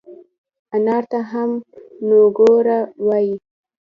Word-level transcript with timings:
انار 0.75 1.03
ته 1.11 1.19
هم 1.31 1.51
نووګوړه 2.07 2.79
وای 3.05 3.27